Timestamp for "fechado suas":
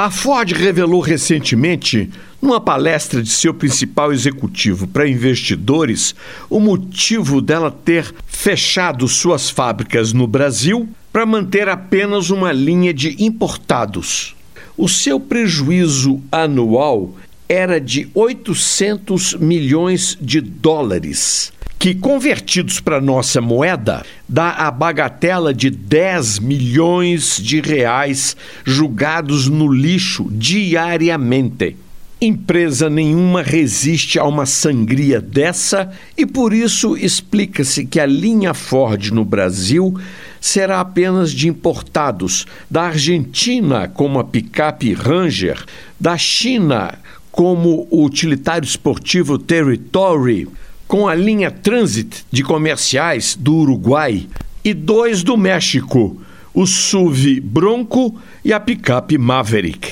8.24-9.50